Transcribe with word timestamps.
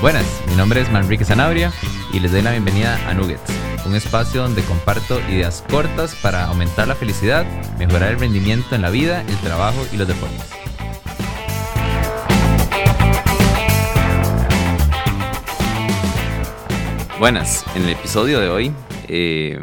Buenas, 0.00 0.42
mi 0.48 0.56
nombre 0.56 0.80
es 0.80 0.90
Manrique 0.90 1.26
Sanabria 1.26 1.70
y 2.10 2.20
les 2.20 2.32
doy 2.32 2.40
la 2.40 2.52
bienvenida 2.52 2.96
a 3.06 3.12
Nuggets, 3.12 3.52
un 3.84 3.94
espacio 3.94 4.40
donde 4.40 4.62
comparto 4.62 5.20
ideas 5.28 5.62
cortas 5.68 6.14
para 6.14 6.46
aumentar 6.46 6.88
la 6.88 6.94
felicidad, 6.94 7.44
mejorar 7.78 8.12
el 8.12 8.18
rendimiento 8.18 8.74
en 8.74 8.80
la 8.80 8.88
vida, 8.88 9.20
el 9.20 9.36
trabajo 9.40 9.86
y 9.92 9.98
los 9.98 10.08
deportes. 10.08 10.50
Buenas, 17.18 17.66
en 17.76 17.82
el 17.82 17.90
episodio 17.90 18.40
de 18.40 18.48
hoy 18.48 18.72
eh, 19.06 19.60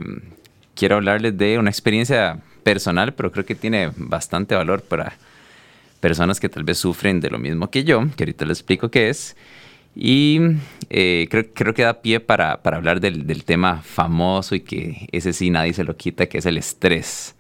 quiero 0.76 0.98
hablarles 0.98 1.36
de 1.36 1.58
una 1.58 1.72
experiencia 1.72 2.42
personal, 2.62 3.16
pero 3.16 3.32
creo 3.32 3.44
que 3.44 3.56
tiene 3.56 3.92
bastante 3.96 4.54
valor 4.54 4.84
para 4.84 5.18
personas 6.00 6.40
que 6.40 6.48
tal 6.48 6.64
vez 6.64 6.78
sufren 6.78 7.20
de 7.22 7.32
lo 7.32 7.40
mismo 7.40 7.72
que 7.72 7.84
yo, 7.84 8.06
que 8.16 8.24
ahorita 8.24 8.46
les 8.46 8.60
explico 8.60 8.92
qué 8.92 9.10
es. 9.10 9.36
Y 10.00 10.40
eh, 10.92 11.28
creo, 11.32 11.46
creo, 11.56 11.74
que 11.74 11.82
da 11.82 12.02
pie 12.04 12.20
para, 12.20 12.62
para 12.62 12.78
hablar 12.78 13.00
del, 13.00 13.26
del, 13.26 13.44
tema 13.46 13.82
famoso 13.82 14.54
y 14.54 14.60
que 14.60 15.08
ese 15.12 15.34
sí 15.34 15.50
nadie 15.50 15.74
se 15.74 15.84
lo 15.84 15.98
quita, 15.98 16.28
que 16.28 16.38
es 16.38 16.46
el 16.46 16.56
estrés. 16.58 17.36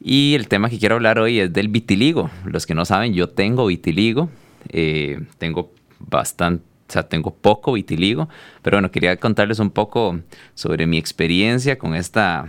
Y 0.00 0.34
el 0.34 0.48
tema 0.48 0.70
que 0.70 0.78
quiero 0.78 0.94
hablar 0.94 1.18
hoy 1.18 1.38
es 1.38 1.52
del 1.52 1.68
vitiligo. 1.68 2.30
Los 2.46 2.64
que 2.64 2.74
no 2.74 2.86
saben, 2.86 3.12
yo 3.12 3.28
tengo 3.28 3.66
vitiligo. 3.66 4.30
Eh, 4.70 5.20
tengo 5.36 5.74
bastante, 5.98 6.64
o 6.88 6.92
sea, 6.92 7.02
tengo 7.02 7.34
poco 7.34 7.74
vitiligo. 7.74 8.30
Pero 8.62 8.78
bueno, 8.78 8.90
quería 8.90 9.14
contarles 9.18 9.58
un 9.58 9.70
poco 9.70 10.18
sobre 10.54 10.86
mi 10.86 10.96
experiencia 10.96 11.78
con 11.78 11.94
esta 11.94 12.46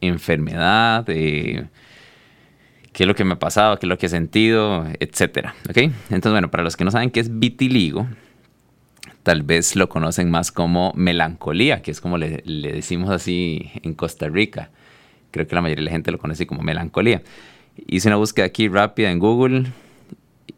enfermedad. 0.00 1.04
Eh, 1.08 1.64
qué 2.92 3.02
es 3.02 3.06
lo 3.08 3.16
que 3.16 3.24
me 3.24 3.32
ha 3.32 3.38
pasado, 3.40 3.76
qué 3.80 3.86
es 3.86 3.88
lo 3.88 3.98
que 3.98 4.06
he 4.06 4.08
sentido, 4.08 4.86
etcétera. 5.00 5.56
¿Ok? 5.68 5.78
Entonces, 5.78 6.30
bueno, 6.30 6.48
para 6.48 6.62
los 6.62 6.76
que 6.76 6.84
no 6.84 6.92
saben 6.92 7.10
qué 7.10 7.18
es 7.18 7.40
vitiligo, 7.40 8.06
tal 9.22 9.42
vez 9.42 9.76
lo 9.76 9.88
conocen 9.88 10.30
más 10.30 10.52
como 10.52 10.92
melancolía, 10.96 11.82
que 11.82 11.90
es 11.90 12.00
como 12.00 12.18
le, 12.18 12.42
decimos 12.44 13.10
así 13.10 13.70
en 13.82 13.94
Costa 13.94 14.28
Rica. 14.28 14.70
Creo 15.30 15.46
que 15.46 15.54
la 15.54 15.62
mayoría 15.62 15.82
de 15.82 15.86
la 15.86 15.90
gente 15.92 16.10
lo 16.10 16.18
conoce 16.18 16.46
como 16.46 16.62
melancolía. 16.62 17.22
Hice 17.86 18.08
una 18.08 18.16
búsqueda 18.16 18.46
aquí 18.46 18.68
rápida 18.68 19.10
en 19.10 19.18
Google 19.18 19.66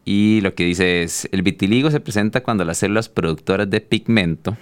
y 0.03 0.41
lo 0.41 0.53
que 0.55 0.65
dice 0.65 1.03
es, 1.03 1.29
el 1.31 1.43
vitiligo 1.43 1.91
se 1.91 1.99
presenta 1.99 2.43
cuando 2.43 2.65
las 2.65 2.79
células 2.79 3.09
productoras 3.09 3.69
de 3.69 3.81
pigmento, 3.81 4.57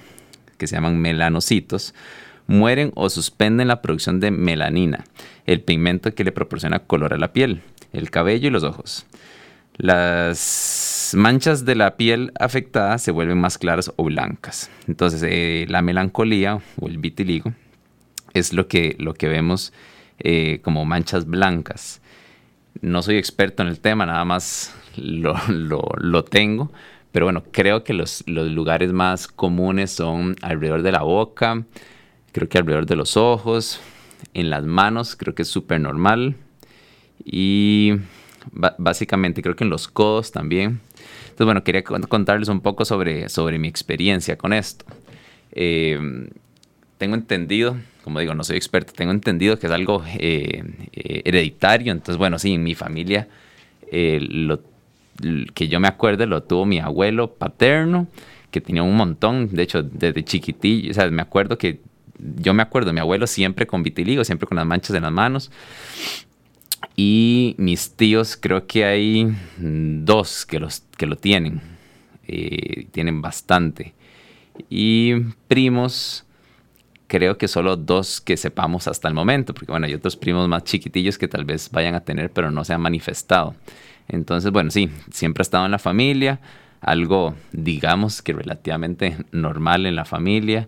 que 0.57 0.67
se 0.67 0.75
llaman 0.75 0.99
melanocitos, 0.99 1.93
mueren 2.47 2.91
o 2.95 3.09
suspenden 3.09 3.69
la 3.69 3.81
producción 3.81 4.19
de 4.19 4.31
melanina, 4.31 5.03
el 5.45 5.61
pigmento 5.61 6.13
que 6.13 6.23
le 6.23 6.31
proporciona 6.31 6.79
color 6.79 7.13
a 7.13 7.17
la 7.17 7.33
piel, 7.33 7.61
el 7.91 8.11
cabello 8.11 8.47
y 8.47 8.51
los 8.51 8.63
ojos. 8.63 9.05
Las 9.77 10.92
manchas 11.15 11.65
de 11.65 11.75
la 11.75 11.97
piel 11.97 12.31
afectada 12.39 12.97
se 12.97 13.11
vuelven 13.11 13.39
más 13.39 13.57
claras 13.57 13.91
o 13.95 14.03
blancas. 14.03 14.69
Entonces, 14.87 15.23
eh, 15.23 15.65
la 15.69 15.81
melancolía 15.81 16.59
o 16.79 16.87
el 16.87 16.97
vitiligo 16.97 17.53
es 18.33 18.53
lo 18.53 18.67
que, 18.67 18.95
lo 18.99 19.13
que 19.13 19.27
vemos 19.27 19.73
eh, 20.19 20.59
como 20.63 20.85
manchas 20.85 21.25
blancas. 21.25 22.01
No 22.81 23.01
soy 23.01 23.17
experto 23.17 23.63
en 23.63 23.69
el 23.69 23.79
tema, 23.79 24.05
nada 24.05 24.25
más 24.25 24.75
lo, 24.95 25.35
lo, 25.47 26.23
tengo. 26.23 26.71
Pero 27.11 27.25
bueno, 27.25 27.43
creo 27.51 27.83
que 27.83 27.93
los, 27.93 28.23
los, 28.27 28.49
lugares 28.51 28.91
más 28.91 29.27
comunes 29.27 29.91
son 29.91 30.35
alrededor 30.41 30.81
de 30.81 30.91
la 30.91 31.03
boca, 31.03 31.63
creo 32.31 32.49
que 32.49 32.57
alrededor 32.57 32.85
de 32.85 32.95
los 32.95 33.17
ojos, 33.17 33.79
en 34.33 34.49
las 34.49 34.63
manos, 34.63 35.15
creo 35.15 35.35
que 35.35 35.43
es 35.43 35.47
súper 35.47 35.79
normal. 35.79 36.35
Y 37.23 37.93
básicamente, 38.51 39.41
creo 39.41 39.55
que 39.55 39.63
en 39.63 39.69
los 39.69 39.87
codos 39.87 40.31
también. 40.31 40.81
Entonces, 41.23 41.45
bueno, 41.45 41.63
quería 41.63 41.83
contarles 41.83 42.49
un 42.49 42.61
poco 42.61 42.85
sobre, 42.85 43.29
sobre 43.29 43.57
mi 43.57 43.67
experiencia 43.67 44.37
con 44.37 44.53
esto. 44.53 44.85
Eh, 45.51 45.99
tengo 46.97 47.15
entendido, 47.15 47.77
como 48.03 48.19
digo, 48.19 48.33
no 48.33 48.43
soy 48.43 48.57
experto, 48.57 48.93
tengo 48.93 49.11
entendido 49.11 49.57
que 49.57 49.67
es 49.67 49.73
algo 49.73 50.03
eh, 50.19 50.63
eh, 50.93 51.21
hereditario. 51.25 51.91
Entonces, 51.91 52.17
bueno, 52.17 52.39
sí, 52.39 52.53
en 52.53 52.63
mi 52.63 52.75
familia, 52.75 53.27
lo, 53.91 54.61
que 55.53 55.67
yo 55.67 55.79
me 55.79 55.87
acuerdo, 55.87 56.25
lo 56.25 56.43
tuvo 56.43 56.65
mi 56.65 56.79
abuelo 56.79 57.33
paterno, 57.33 58.07
que 58.51 58.61
tenía 58.61 58.83
un 58.83 58.95
montón, 58.95 59.49
de 59.51 59.63
hecho, 59.63 59.83
desde 59.83 60.23
chiquitillo, 60.23 60.91
o 60.91 60.93
sea, 60.93 61.09
me 61.09 61.21
acuerdo 61.21 61.57
que, 61.57 61.79
yo 62.19 62.53
me 62.53 62.61
acuerdo, 62.61 62.93
mi 62.93 62.99
abuelo 62.99 63.27
siempre 63.27 63.65
con 63.65 63.83
vitiligo, 63.83 64.23
siempre 64.23 64.47
con 64.47 64.55
las 64.55 64.65
manchas 64.65 64.95
en 64.95 65.03
las 65.03 65.11
manos. 65.11 65.51
Y 66.95 67.55
mis 67.57 67.91
tíos, 67.93 68.37
creo 68.37 68.67
que 68.67 68.85
hay 68.85 69.35
dos 69.57 70.45
que, 70.45 70.59
los, 70.59 70.81
que 70.97 71.05
lo 71.05 71.15
tienen. 71.15 71.61
Eh, 72.27 72.87
tienen 72.91 73.21
bastante. 73.21 73.93
Y 74.69 75.13
primos, 75.47 76.25
creo 77.07 77.37
que 77.37 77.47
solo 77.47 77.75
dos 77.75 78.21
que 78.21 78.37
sepamos 78.37 78.87
hasta 78.87 79.07
el 79.07 79.13
momento, 79.13 79.53
porque 79.53 79.71
bueno, 79.71 79.87
hay 79.87 79.93
otros 79.93 80.15
primos 80.15 80.47
más 80.47 80.63
chiquitillos 80.63 81.17
que 81.17 81.27
tal 81.27 81.45
vez 81.45 81.69
vayan 81.71 81.95
a 81.95 82.01
tener, 82.01 82.31
pero 82.31 82.51
no 82.51 82.63
se 82.63 82.73
han 82.73 82.81
manifestado. 82.81 83.55
Entonces, 84.07 84.51
bueno, 84.51 84.69
sí, 84.69 84.89
siempre 85.11 85.41
ha 85.41 85.43
estado 85.43 85.65
en 85.65 85.71
la 85.71 85.79
familia, 85.79 86.39
algo, 86.81 87.35
digamos 87.51 88.21
que 88.21 88.33
relativamente 88.33 89.17
normal 89.31 89.85
en 89.85 89.95
la 89.95 90.05
familia. 90.05 90.67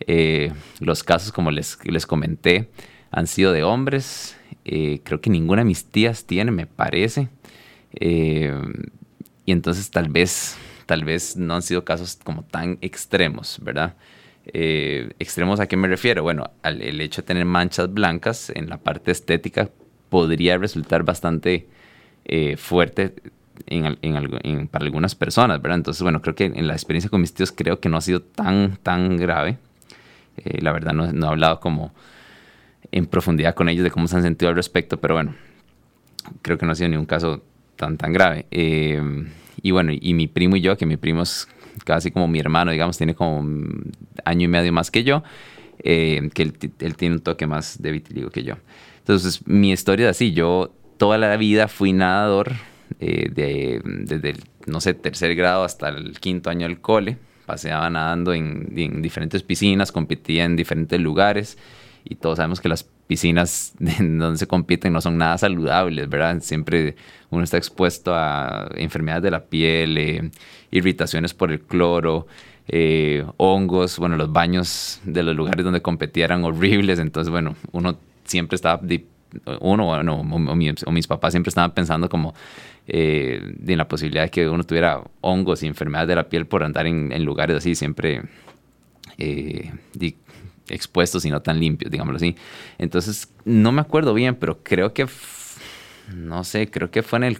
Eh, 0.00 0.52
los 0.80 1.02
casos, 1.02 1.32
como 1.32 1.50
les, 1.50 1.78
les 1.84 2.06
comenté, 2.06 2.68
han 3.10 3.26
sido 3.26 3.52
de 3.52 3.62
hombres. 3.62 4.36
Eh, 4.64 5.00
creo 5.04 5.20
que 5.20 5.30
ninguna 5.30 5.62
de 5.62 5.66
mis 5.66 5.84
tías 5.86 6.24
tiene, 6.24 6.50
me 6.50 6.66
parece. 6.66 7.28
Eh, 7.94 8.52
y 9.44 9.52
entonces 9.52 9.90
tal 9.90 10.08
vez, 10.08 10.56
tal 10.86 11.04
vez 11.04 11.36
no 11.36 11.54
han 11.54 11.62
sido 11.62 11.84
casos 11.84 12.18
como 12.22 12.42
tan 12.42 12.78
extremos, 12.80 13.58
¿verdad? 13.62 13.94
Eh, 14.46 15.10
¿Extremos 15.18 15.60
a 15.60 15.66
qué 15.66 15.76
me 15.76 15.88
refiero? 15.88 16.22
Bueno, 16.22 16.50
el 16.62 17.00
hecho 17.00 17.22
de 17.22 17.26
tener 17.26 17.44
manchas 17.44 17.92
blancas 17.92 18.50
en 18.50 18.68
la 18.68 18.78
parte 18.78 19.10
estética 19.10 19.70
podría 20.08 20.58
resultar 20.58 21.02
bastante 21.04 21.68
fuerte 22.56 23.14
para 24.70 24.84
algunas 24.84 25.14
personas, 25.14 25.62
¿verdad? 25.62 25.78
Entonces, 25.78 26.02
bueno, 26.02 26.20
creo 26.20 26.34
que 26.34 26.46
en 26.46 26.66
la 26.66 26.74
experiencia 26.74 27.08
con 27.08 27.20
mis 27.20 27.34
tíos 27.34 27.52
creo 27.52 27.78
que 27.78 27.88
no 27.88 27.96
ha 27.96 28.00
sido 28.00 28.20
tan, 28.20 28.76
tan 28.82 29.16
grave. 29.16 29.58
la 30.44 30.72
verdad 30.72 30.92
no, 30.92 31.12
no 31.12 31.26
he 31.26 31.28
hablado 31.30 31.60
como 31.60 31.92
en 32.92 33.06
profundidad 33.06 33.54
con 33.54 33.68
ellos 33.68 33.84
de 33.84 33.90
cómo 33.90 34.08
se 34.08 34.16
han 34.16 34.22
sentido 34.22 34.48
al 34.48 34.56
respecto, 34.56 34.98
pero 34.98 35.14
bueno, 35.14 35.34
creo 36.42 36.58
que 36.58 36.66
no 36.66 36.72
ha 36.72 36.74
sido 36.74 36.88
ningún 36.88 37.06
caso 37.06 37.42
tan, 37.76 37.96
tan 37.96 38.12
grave. 38.12 38.46
Eh, 38.50 39.00
y 39.62 39.70
bueno, 39.70 39.92
y 39.92 40.14
mi 40.14 40.26
primo 40.28 40.56
y 40.56 40.60
yo, 40.60 40.76
que 40.76 40.86
mi 40.86 40.96
primo 40.96 41.22
es 41.22 41.48
casi 41.84 42.10
como 42.10 42.28
mi 42.28 42.38
hermano, 42.38 42.70
digamos, 42.70 42.96
tiene 42.96 43.14
como 43.14 43.38
un 43.38 43.92
año 44.24 44.44
y 44.44 44.48
medio 44.48 44.72
más 44.72 44.90
que 44.90 45.04
yo, 45.04 45.22
eh, 45.82 46.30
que 46.34 46.42
él, 46.42 46.96
tiene 46.96 47.16
un 47.16 47.20
toque 47.20 47.46
más 47.46 47.80
de 47.80 47.92
vitiligo 47.92 48.30
que 48.30 48.42
yo. 48.42 48.54
Entonces, 48.98 49.46
mi 49.46 49.72
historia 49.72 50.06
es 50.06 50.16
así, 50.16 50.32
yo 50.32 50.72
toda 50.96 51.18
la 51.18 51.36
vida 51.36 51.68
fui 51.68 51.92
nadador, 51.92 52.52
eh, 53.00 53.28
de, 53.30 53.82
desde 53.84 54.30
el, 54.30 54.40
no 54.66 54.80
sé, 54.80 54.94
tercer 54.94 55.34
grado 55.34 55.64
hasta 55.64 55.88
el 55.88 56.18
quinto 56.18 56.50
año 56.50 56.66
del 56.66 56.80
cole, 56.80 57.18
paseaba 57.44 57.88
nadando 57.90 58.32
en, 58.34 58.72
en 58.76 59.02
diferentes 59.02 59.42
piscinas, 59.42 59.92
competía 59.92 60.44
en 60.44 60.56
diferentes 60.56 61.00
lugares 61.00 61.58
y 62.08 62.14
todos 62.14 62.36
sabemos 62.36 62.60
que 62.60 62.68
las 62.68 62.84
piscinas 63.06 63.74
donde 63.78 64.36
se 64.36 64.46
compiten 64.46 64.92
no 64.92 65.00
son 65.00 65.18
nada 65.18 65.38
saludables, 65.38 66.08
¿verdad? 66.08 66.40
Siempre 66.40 66.96
uno 67.30 67.44
está 67.44 67.56
expuesto 67.56 68.14
a 68.14 68.68
enfermedades 68.76 69.24
de 69.24 69.30
la 69.30 69.44
piel, 69.44 69.98
eh, 69.98 70.30
irritaciones 70.70 71.34
por 71.34 71.50
el 71.50 71.60
cloro, 71.60 72.26
eh, 72.68 73.24
hongos, 73.36 73.98
bueno, 73.98 74.16
los 74.16 74.32
baños 74.32 75.00
de 75.04 75.22
los 75.22 75.36
lugares 75.36 75.64
donde 75.64 75.82
competía 75.82 76.24
eran 76.24 76.44
horribles, 76.44 76.98
entonces, 76.98 77.30
bueno, 77.30 77.56
uno 77.72 77.98
siempre 78.24 78.56
estaba, 78.56 78.80
uno 79.60 79.86
bueno, 79.86 80.20
o, 80.20 80.92
mis 80.92 81.06
papás 81.06 81.32
siempre 81.32 81.50
estaban 81.50 81.72
pensando 81.72 82.08
como 82.08 82.34
eh, 82.86 83.40
en 83.66 83.78
la 83.78 83.88
posibilidad 83.88 84.24
de 84.24 84.30
que 84.30 84.48
uno 84.48 84.64
tuviera 84.64 85.00
hongos 85.20 85.62
y 85.62 85.66
enfermedades 85.66 86.08
de 86.08 86.14
la 86.16 86.28
piel 86.28 86.46
por 86.46 86.62
andar 86.62 86.86
en, 86.86 87.24
lugares 87.24 87.56
así, 87.56 87.74
siempre 87.74 88.22
expuestos 90.68 91.24
y 91.24 91.30
no 91.30 91.42
tan 91.42 91.60
limpios, 91.60 91.90
digámoslo 91.90 92.16
así. 92.16 92.36
Entonces, 92.78 93.32
no 93.44 93.72
me 93.72 93.80
acuerdo 93.80 94.14
bien, 94.14 94.34
pero 94.36 94.62
creo 94.62 94.92
que, 94.92 95.06
no 96.14 96.44
sé, 96.44 96.70
creo 96.70 96.90
que 96.90 97.02
fue 97.02 97.18
en 97.18 97.24
el, 97.24 97.38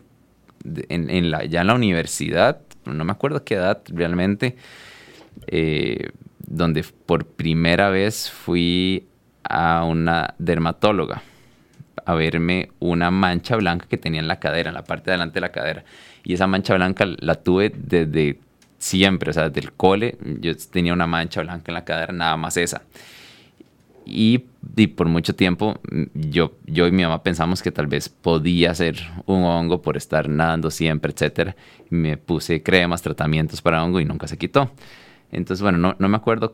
en, 0.88 1.30
la, 1.30 1.44
ya 1.44 1.60
en 1.60 1.66
la 1.66 1.74
universidad, 1.74 2.60
no 2.84 3.04
me 3.04 3.12
acuerdo 3.12 3.44
qué 3.44 3.54
edad 3.54 3.82
realmente, 3.88 4.56
eh, 5.46 6.10
donde 6.38 6.84
por 6.84 7.26
primera 7.26 7.90
vez 7.90 8.30
fui 8.30 9.06
a 9.42 9.84
una 9.84 10.34
dermatóloga 10.38 11.22
a 12.04 12.14
verme 12.14 12.70
una 12.78 13.10
mancha 13.10 13.56
blanca 13.56 13.86
que 13.88 13.98
tenía 13.98 14.20
en 14.20 14.28
la 14.28 14.38
cadera, 14.38 14.70
en 14.70 14.74
la 14.74 14.84
parte 14.84 15.06
de 15.06 15.12
adelante 15.12 15.34
de 15.34 15.40
la 15.40 15.50
cadera. 15.50 15.84
Y 16.22 16.34
esa 16.34 16.46
mancha 16.46 16.74
blanca 16.74 17.04
la 17.18 17.34
tuve 17.34 17.72
desde 17.76 18.38
siempre, 18.86 19.30
o 19.30 19.32
sea, 19.32 19.50
desde 19.50 19.68
cole, 19.70 20.16
yo 20.40 20.56
tenía 20.56 20.92
una 20.92 21.06
mancha 21.06 21.42
blanca 21.42 21.64
en 21.70 21.74
la 21.74 21.84
cadera, 21.84 22.12
nada 22.12 22.36
más 22.36 22.56
esa. 22.56 22.82
Y, 24.04 24.38
por 24.94 25.08
mucho 25.08 25.34
tiempo 25.34 25.80
yo, 26.14 26.52
yo 26.66 26.86
y 26.86 26.92
mi 26.92 27.02
mamá 27.02 27.22
pensamos 27.24 27.60
que 27.62 27.72
tal 27.72 27.88
vez 27.88 28.08
podía 28.08 28.72
ser 28.74 28.98
un 29.26 29.42
hongo 29.42 29.82
por 29.82 29.96
estar 29.96 30.28
nadando 30.28 30.70
siempre, 30.70 31.12
etc. 31.12 31.56
Me 31.90 32.16
puse 32.16 32.62
cremas, 32.62 33.02
tratamientos 33.02 33.60
para 33.62 33.82
hongo 33.82 33.98
y 34.00 34.04
nunca 34.04 34.28
se 34.28 34.38
quitó. 34.38 34.70
Entonces, 35.32 35.62
bueno, 35.62 35.78
no, 35.78 35.96
no 35.98 36.08
me 36.08 36.16
acuerdo 36.16 36.52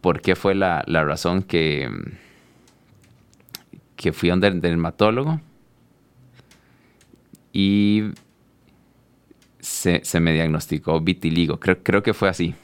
por 0.00 0.22
qué 0.22 0.34
fue 0.34 0.54
la, 0.54 0.82
la 0.86 1.04
razón 1.04 1.42
que, 1.42 1.90
que 3.96 4.12
fui 4.12 4.30
a 4.30 4.34
un 4.34 4.40
dermatólogo 4.40 5.40
y 7.52 8.04
se, 9.60 10.02
me 10.20 10.32
diagnosticó 10.32 11.00
vitiligo. 11.00 11.58
Creo, 11.58 11.82
creo 11.82 12.02
que 12.02 12.14
fue 12.14 12.28
así. 12.28 12.54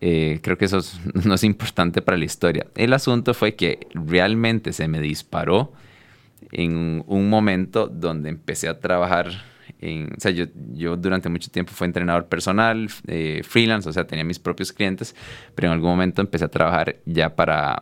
Eh, 0.00 0.40
creo 0.42 0.58
que 0.58 0.64
eso 0.64 0.80
no 1.24 1.34
es 1.34 1.44
importante 1.44 2.02
para 2.02 2.18
la 2.18 2.24
historia. 2.24 2.66
El 2.74 2.92
asunto 2.92 3.34
fue 3.34 3.54
que 3.54 3.86
realmente 3.94 4.72
se 4.72 4.88
me 4.88 5.00
disparó 5.00 5.72
en 6.50 7.04
un 7.06 7.30
momento 7.30 7.86
donde 7.86 8.28
empecé 8.28 8.68
a 8.68 8.80
trabajar 8.80 9.30
en, 9.80 10.12
o 10.16 10.20
sea, 10.20 10.30
yo, 10.30 10.46
yo 10.74 10.96
durante 10.96 11.28
mucho 11.28 11.50
tiempo 11.50 11.72
fui 11.72 11.86
entrenador 11.86 12.26
personal, 12.26 12.88
eh, 13.06 13.42
freelance, 13.44 13.88
o 13.88 13.92
sea, 13.92 14.06
tenía 14.06 14.24
mis 14.24 14.38
propios 14.38 14.72
clientes, 14.72 15.14
pero 15.54 15.68
en 15.68 15.72
algún 15.72 15.90
momento 15.90 16.20
empecé 16.20 16.44
a 16.44 16.48
trabajar 16.48 16.96
ya 17.04 17.34
para 17.34 17.80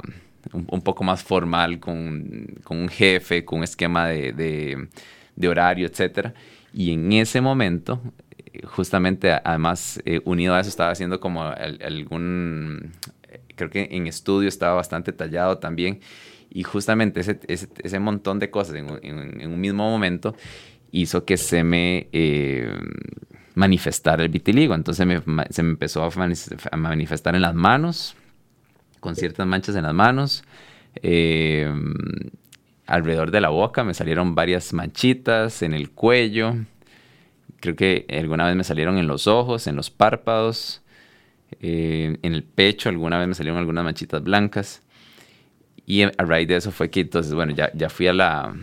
un, 0.53 0.83
poco 0.83 1.05
más 1.05 1.23
formal 1.23 1.79
con, 1.79 2.47
con, 2.65 2.79
un 2.79 2.89
jefe, 2.89 3.45
con 3.45 3.59
un 3.59 3.65
esquema 3.65 4.09
de, 4.09 4.33
de, 4.33 4.89
de 5.37 5.49
horario, 5.49 5.87
etc. 5.87 6.33
Y 6.73 6.93
en 6.93 7.13
ese 7.13 7.41
momento 7.41 8.01
justamente 8.65 9.33
además 9.33 10.01
eh, 10.05 10.21
unido 10.25 10.55
a 10.55 10.61
eso 10.61 10.69
estaba 10.69 10.91
haciendo 10.91 11.21
como 11.21 11.43
algún, 11.45 12.93
creo 13.57 13.71
que 13.71 13.89
en 13.91 14.07
estudio 14.07 14.49
estaba 14.49 14.75
bastante 14.75 15.13
tallado 15.13 15.59
también 15.59 16.01
y 16.51 16.63
justamente 16.65 17.21
ese, 17.21 17.41
ese, 17.47 17.69
ese 17.83 17.99
montón 18.01 18.39
de 18.39 18.51
cosas 18.51 18.75
en, 18.75 18.89
en, 19.03 19.51
un 19.51 19.61
mismo 19.61 19.89
momento 19.89 20.35
hizo 20.91 21.25
que 21.25 21.37
se 21.37 21.63
me 21.63 22.09
eh, 22.13 22.77
manifestara 23.55 24.25
el 24.25 24.31
vitiligo. 24.31 24.75
Entonces 24.75 25.07
me, 25.07 25.23
se 25.51 25.63
me 25.63 25.71
empezó 25.71 26.03
a 26.03 26.77
manifestar 26.77 27.37
en 27.37 27.43
las 27.43 27.55
manos, 27.55 28.17
con 28.99 29.15
ciertas 29.15 29.47
manchas 29.47 29.77
en 29.77 29.85
las 29.85 29.95
manos. 29.95 30.43
Eh, 30.97 31.73
alrededor 32.91 33.31
de 33.31 33.41
la 33.41 33.49
boca 33.51 33.85
me 33.85 33.95
salieron 33.95 34.35
varias 34.35 34.73
manchitas 34.73 35.63
en 35.63 35.75
el 35.75 35.91
cuello. 35.91 36.57
Creo 37.61 37.77
que 37.77 38.05
alguna 38.11 38.47
vez 38.47 38.57
me 38.57 38.65
salieron 38.65 38.99
en 38.99 39.07
los 39.07 39.27
ojos, 39.29 39.67
en 39.69 39.77
los 39.77 39.91
párpados, 39.91 40.83
eh, 41.61 42.19
en 42.23 42.35
el 42.35 42.43
pecho, 42.43 42.89
alguna 42.89 43.19
vez 43.19 43.29
me 43.29 43.35
salieron 43.35 43.59
algunas 43.59 43.85
manchitas 43.85 44.23
blancas. 44.23 44.83
Y 45.87 46.03
a 46.03 46.11
raíz 46.19 46.49
de 46.49 46.57
eso 46.57 46.73
fue 46.73 46.91
que 46.91 47.01
entonces, 47.01 47.33
bueno, 47.33 47.55
ya, 47.55 47.71
ya 47.75 47.89
fui 47.89 48.09
a 48.09 48.13
la 48.13 48.55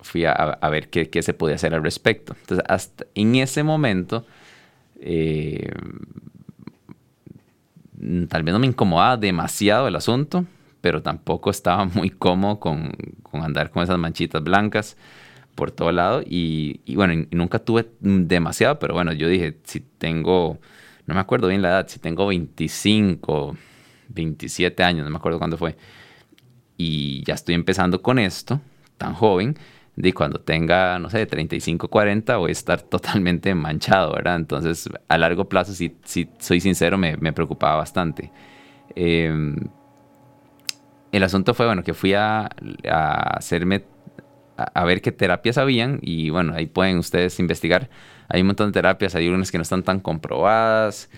fui 0.00 0.24
a, 0.24 0.56
ver 0.70 0.88
qué, 0.88 1.10
qué, 1.10 1.22
se 1.22 1.34
podía 1.34 1.56
hacer 1.56 1.74
al 1.74 1.82
respecto. 1.82 2.34
Entonces, 2.40 2.64
hasta 2.68 3.06
en 3.14 3.34
ese 3.34 3.62
momento, 3.62 4.26
eh, 5.00 5.70
tal 8.28 8.42
vez 8.42 8.52
no 8.52 8.58
me 8.58 8.66
incomodaba 8.66 9.16
demasiado 9.16 9.88
el 9.88 9.96
asunto, 9.96 10.46
pero 10.84 11.00
tampoco 11.00 11.48
estaba 11.48 11.84
muy 11.94 12.10
cómodo 12.10 12.60
con, 12.60 12.92
con 13.22 13.42
andar 13.42 13.70
con 13.70 13.82
esas 13.82 13.96
manchitas 13.96 14.44
blancas 14.44 14.98
por 15.54 15.70
todo 15.70 15.90
lado 15.92 16.22
y, 16.22 16.82
bueno, 16.94 17.26
nunca 17.30 17.58
tuve 17.58 17.88
demasiado, 18.00 18.78
pero 18.78 18.92
bueno, 18.92 19.14
yo 19.14 19.26
dije, 19.26 19.56
si 19.64 19.80
tengo, 19.80 20.58
no 21.06 21.14
me 21.14 21.20
acuerdo 21.20 21.48
bien 21.48 21.62
la 21.62 21.68
edad, 21.70 21.88
si 21.88 22.00
tengo 22.00 22.26
25, 22.26 23.56
27 24.08 24.82
años, 24.82 25.04
no 25.06 25.10
me 25.10 25.16
acuerdo 25.16 25.38
cuándo 25.38 25.56
fue, 25.56 25.74
y 26.76 27.24
ya 27.24 27.32
estoy 27.32 27.54
empezando 27.54 28.02
con 28.02 28.18
esto, 28.18 28.60
tan 28.98 29.14
joven, 29.14 29.56
de 29.96 30.12
cuando 30.12 30.38
tenga, 30.38 30.98
no 30.98 31.08
sé, 31.08 31.24
35, 31.24 31.88
40 31.88 32.36
voy 32.36 32.50
a 32.50 32.52
estar 32.52 32.82
totalmente 32.90 33.54
manchado, 33.54 34.12
¿verdad? 34.12 34.36
Entonces, 34.36 34.90
a 35.08 35.16
largo 35.16 35.48
plazo, 35.48 35.72
si, 35.72 35.96
si 36.04 36.28
soy 36.40 36.60
sincero, 36.60 36.98
me, 36.98 37.16
me 37.16 37.32
preocupaba 37.32 37.76
bastante. 37.76 38.30
Em, 38.94 39.56
el 41.16 41.22
asunto 41.22 41.54
fue, 41.54 41.66
bueno, 41.66 41.82
que 41.82 41.94
fui 41.94 42.14
a, 42.14 42.50
a 42.88 43.36
hacerme 43.36 43.84
a, 44.56 44.84
ver 44.84 45.00
qué 45.00 45.12
terapias 45.12 45.58
habían 45.58 45.98
y 46.02 46.30
bueno, 46.30 46.54
ahí 46.54 46.66
pueden 46.66 46.98
ustedes 46.98 47.38
investigar. 47.40 47.90
Hay 48.28 48.40
un 48.40 48.48
montón 48.48 48.68
de 48.68 48.72
terapias, 48.72 49.14
hay 49.14 49.28
unas 49.28 49.50
que 49.50 49.58
no 49.58 49.62
están 49.62 49.82
tan 49.82 50.00
comprobadas, 50.00 51.10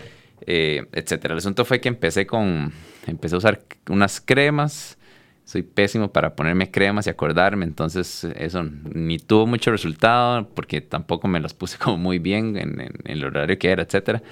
eh, 0.47 0.87
etcétera. 0.93 1.35
El 1.35 1.39
asunto 1.39 1.65
fue 1.65 1.81
que 1.81 1.89
empecé 1.89 2.27
con, 2.27 2.73
empecé 3.07 3.35
a 3.35 3.39
usar 3.39 3.63
unas 3.89 4.21
cremas. 4.21 4.99
Soy 5.45 5.63
pésimo 5.63 6.13
para 6.13 6.35
ponerme 6.35 6.73
cremas 6.73 7.07
y 7.07 7.11
acordarme, 7.11 7.65
entonces 7.65 8.25
eso 8.25 8.65
ni 8.65 9.19
tuvo 9.19 9.47
mucho 9.47 9.71
resultado 9.71 10.49
porque 10.49 10.81
tampoco 10.81 11.29
me 11.29 11.39
las 11.39 11.55
puse 11.55 11.79
como 11.83 11.99
muy 11.99 12.19
bien 12.19 12.57
en, 12.57 12.93
el 13.05 13.25
horario 13.25 13.59
que 13.59 13.71
era, 13.71 13.83
etcétera. 13.83 14.23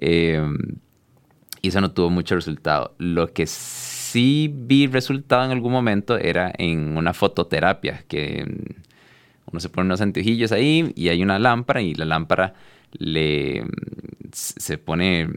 Eh, 0.00 0.42
y 1.62 1.68
eso 1.68 1.80
no 1.80 1.92
tuvo 1.92 2.10
mucho 2.10 2.34
resultado. 2.34 2.94
Lo 2.98 3.32
que 3.32 3.46
sí 3.46 3.99
vi 4.14 4.86
resultado 4.86 5.44
en 5.44 5.50
algún 5.50 5.72
momento 5.72 6.16
era 6.18 6.52
en 6.56 6.96
una 6.96 7.12
fototerapia, 7.12 8.04
que 8.08 8.44
uno 9.50 9.60
se 9.60 9.68
pone 9.68 9.86
unos 9.86 10.00
anteojillos 10.00 10.52
ahí 10.52 10.92
y 10.94 11.08
hay 11.08 11.22
una 11.22 11.38
lámpara 11.38 11.82
y 11.82 11.94
la 11.94 12.04
lámpara 12.04 12.54
le 12.92 13.64
se 14.32 14.78
pone 14.78 15.28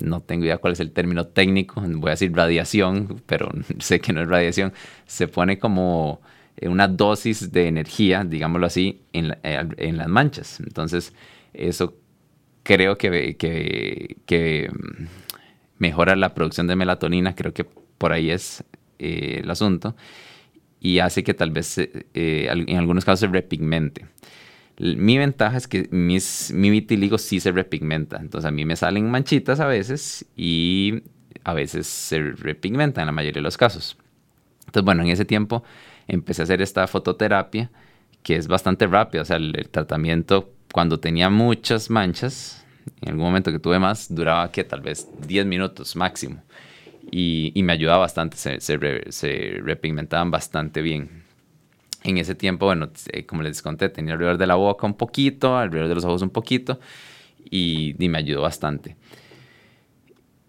no 0.00 0.20
tengo 0.20 0.44
idea 0.44 0.58
cuál 0.58 0.74
es 0.74 0.80
el 0.80 0.90
término 0.92 1.26
técnico, 1.28 1.80
voy 1.80 2.08
a 2.08 2.10
decir 2.10 2.34
radiación, 2.34 3.22
pero 3.26 3.50
sé 3.78 4.00
que 4.00 4.12
no 4.12 4.22
es 4.22 4.28
radiación, 4.28 4.72
se 5.06 5.28
pone 5.28 5.58
como 5.58 6.20
una 6.62 6.88
dosis 6.88 7.52
de 7.52 7.68
energía, 7.68 8.24
digámoslo 8.24 8.66
así, 8.66 9.02
en, 9.12 9.36
en 9.42 9.96
las 9.96 10.08
manchas. 10.08 10.58
Entonces, 10.60 11.12
eso 11.52 11.94
creo 12.62 12.96
que 12.96 13.36
mejora 15.78 16.16
la 16.16 16.34
producción 16.34 16.66
de 16.66 16.76
melatonina, 16.76 17.34
creo 17.34 17.52
que 17.52 17.64
por 17.64 18.12
ahí 18.12 18.30
es 18.30 18.64
eh, 18.98 19.40
el 19.42 19.50
asunto, 19.50 19.96
y 20.80 20.98
hace 20.98 21.24
que 21.24 21.34
tal 21.34 21.50
vez 21.50 21.78
eh, 21.78 21.90
en 22.14 22.76
algunos 22.76 23.04
casos 23.04 23.20
se 23.20 23.26
repigmente. 23.26 24.06
Mi 24.78 25.16
ventaja 25.16 25.56
es 25.56 25.66
que 25.66 25.88
mis, 25.90 26.52
mi 26.52 26.68
vitiligo 26.70 27.16
sí 27.16 27.40
se 27.40 27.50
repigmenta, 27.50 28.18
entonces 28.18 28.46
a 28.46 28.50
mí 28.50 28.64
me 28.64 28.76
salen 28.76 29.10
manchitas 29.10 29.58
a 29.60 29.66
veces 29.66 30.26
y 30.36 31.02
a 31.44 31.54
veces 31.54 31.86
se 31.86 32.20
repigmenta 32.20 33.00
en 33.00 33.06
la 33.06 33.12
mayoría 33.12 33.40
de 33.40 33.44
los 33.44 33.56
casos. 33.56 33.96
Entonces, 34.66 34.84
bueno, 34.84 35.02
en 35.02 35.08
ese 35.08 35.24
tiempo 35.24 35.64
empecé 36.08 36.42
a 36.42 36.44
hacer 36.44 36.60
esta 36.60 36.86
fototerapia 36.86 37.70
que 38.22 38.36
es 38.36 38.48
bastante 38.48 38.86
rápida, 38.86 39.22
o 39.22 39.24
sea, 39.24 39.36
el 39.36 39.68
tratamiento 39.70 40.52
cuando 40.72 41.00
tenía 41.00 41.30
muchas 41.30 41.88
manchas, 41.88 42.65
en 43.00 43.10
algún 43.10 43.24
momento 43.24 43.52
que 43.52 43.58
tuve 43.58 43.78
más, 43.78 44.12
duraba 44.14 44.50
que 44.50 44.64
tal 44.64 44.80
vez 44.80 45.08
10 45.26 45.46
minutos 45.46 45.96
máximo. 45.96 46.42
Y, 47.10 47.52
y 47.54 47.62
me 47.62 47.72
ayudaba 47.72 47.98
bastante, 47.98 48.36
se, 48.36 48.60
se, 48.60 49.60
repigmentaban 49.62 50.30
bastante 50.30 50.82
bien. 50.82 51.22
En 52.02 52.18
ese 52.18 52.34
tiempo, 52.34 52.66
bueno, 52.66 52.90
eh, 53.12 53.26
como 53.26 53.42
les 53.42 53.62
conté, 53.62 53.88
tenía 53.88 54.14
alrededor 54.14 54.38
de 54.38 54.46
la 54.46 54.56
boca 54.56 54.86
un 54.86 54.94
poquito, 54.94 55.56
alrededor 55.56 55.88
de 55.88 55.94
los 55.94 56.04
ojos 56.04 56.22
un 56.22 56.30
poquito, 56.30 56.80
y, 57.50 57.94
y 57.98 58.08
me 58.08 58.18
ayudó 58.18 58.42
bastante. 58.42 58.96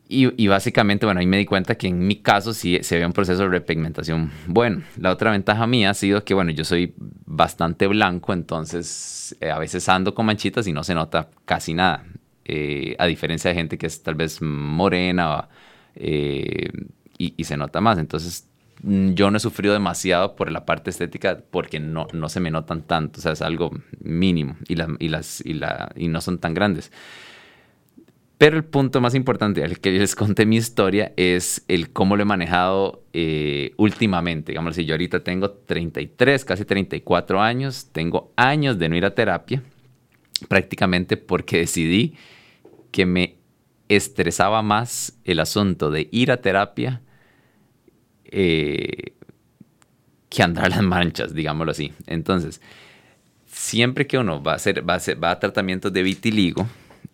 Y, 0.10 0.41
y, 0.41 0.48
básicamente, 0.48 1.06
bueno, 1.06 1.20
ahí 1.20 1.25
me 1.25 1.38
di 1.38 1.46
cuenta 1.46 1.75
que 1.75 1.88
en 1.88 2.00
mi 2.00 2.15
caso 2.17 2.53
sí 2.53 2.79
se 2.82 2.98
ve 2.98 3.06
un 3.06 3.12
proceso 3.12 3.44
de 3.44 3.50
repigmentación 3.50 4.32
bueno. 4.48 4.84
La 4.98 5.12
otra 5.12 5.32
ventaja 5.32 5.67
mía 5.67 5.89
ha 5.89 5.94
sido 5.94 6.24
que, 6.24 6.34
bueno, 6.34 6.51
yo 6.51 6.63
soy 6.63 6.94
bastante 7.25 7.88
blanco, 7.88 8.32
entonces 8.32 9.36
eh, 9.41 9.51
a 9.51 9.60
veces 9.60 9.89
ando 9.89 10.15
con 10.15 10.25
manchitas 10.25 10.65
y 10.67 10.72
no 10.74 10.84
se 10.84 10.96
nota 10.96 11.29
casi 11.44 11.74
nada. 11.74 12.06
Eh, 12.50 12.96
a 12.98 13.06
diferencia 13.08 13.50
de 13.50 13.56
gente 13.56 13.77
que 13.77 13.88
es 13.88 14.01
tal 14.04 14.16
vez 14.16 14.42
morena 14.42 15.50
eh, 15.96 16.70
y, 17.18 17.44
se 17.44 17.58
nota 17.58 17.82
más. 17.82 17.98
Entonces, 17.98 18.48
mm, 18.84 19.12
yo 19.12 19.30
no 19.30 19.36
he 19.36 19.39
sufrido 19.42 19.74
demasiado 19.74 20.38
por 20.38 20.50
la 20.50 20.66
parte 20.66 20.89
estética 20.89 21.44
porque 21.51 21.82
no, 21.82 22.08
no 22.13 22.30
se 22.30 22.39
me 22.39 22.50
notan 22.50 22.84
tanto, 22.84 23.20
o 23.20 23.22
sea, 23.22 23.34
es 23.34 23.42
algo 23.42 23.72
mínimo 24.00 24.56
y, 24.70 24.75
y, 25.00 25.10
las, 25.10 25.46
y, 25.46 25.56
la, 25.56 25.92
y 25.98 26.08
no 26.08 26.22
son 26.22 26.39
tan 26.39 26.54
grandes. 26.54 26.89
Pero 28.38 28.56
el 28.56 28.63
punto 28.63 29.01
más 29.01 29.13
importante 29.13 29.62
al 29.63 29.80
que 29.80 29.92
les 29.92 30.16
conté 30.16 30.46
mi 30.46 30.56
historia 30.56 31.12
es 31.18 31.66
el 31.68 31.89
cómo 31.89 32.16
lo 32.16 32.22
he 32.22 32.25
manejado 32.25 33.04
eh, 33.12 33.74
últimamente. 33.75 34.54
Digamos, 34.54 34.75
si 34.75 34.86
yo 34.86 34.94
ahorita 34.94 35.22
tengo 35.22 35.50
33, 35.51 36.46
casi 36.46 36.63
34 36.63 37.42
años, 37.42 37.89
tengo 37.92 38.32
años 38.38 38.80
de 38.80 38.88
no 38.88 38.96
ir 38.96 39.04
a 39.04 39.16
terapia, 39.16 39.63
prácticamente 40.48 41.18
porque 41.18 41.58
decidí 41.58 42.16
que 42.98 43.06
me 43.06 43.36
estresaba 43.89 44.63
más 44.63 45.20
el 45.24 45.39
asunto 45.39 45.92
de 45.92 46.10
ir 46.12 46.32
a 46.32 46.38
terapia 46.38 47.00
eh, 48.25 49.13
que 50.30 50.42
andar 50.42 50.72
las 50.72 50.82
manchas, 50.82 51.36
digámoslo 51.36 51.74
así. 51.74 51.94
Entonces, 52.08 52.60
siempre 53.46 54.08
que 54.08 54.18
uno 54.18 54.42
va 54.42 54.54
a 54.54 54.56
hacer, 54.56 54.82
va 54.89 54.96
a, 54.96 55.16
va 55.24 55.30
a 55.30 55.39
tratamientos 55.39 55.94
de 55.94 56.01
vitiligo, 56.01 56.66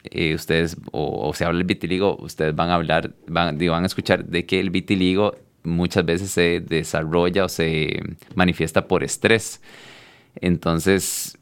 eh, 0.05 0.33
ustedes, 0.35 0.77
o, 0.93 1.33
se 1.33 1.43
habla 1.43 1.57
del 1.57 1.67
vitiligo, 1.67 2.15
ustedes 2.15 2.55
van 2.55 2.69
a 2.69 2.75
hablar, 2.75 3.13
van, 3.27 3.57
van 3.57 3.83
a 3.83 3.85
escuchar 3.85 4.23
de 4.23 4.45
que 4.45 4.61
el 4.61 4.69
vitiligo 4.69 5.35
muchas 5.63 6.05
veces 6.05 6.31
se 6.31 6.61
desarrolla 6.61 7.43
o 7.43 7.49
se 7.49 8.01
manifiesta 8.35 8.87
por 8.87 9.03
estrés. 9.03 9.61
Entonces, 10.35 11.37